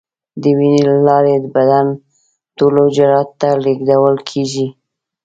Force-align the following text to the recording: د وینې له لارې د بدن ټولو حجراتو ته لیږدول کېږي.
د 0.41 0.43
وینې 0.57 0.81
له 0.89 0.95
لارې 1.07 1.33
د 1.39 1.45
بدن 1.55 1.87
ټولو 2.57 2.79
حجراتو 2.87 3.35
ته 3.41 3.49
لیږدول 3.63 4.15
کېږي. 4.29 4.67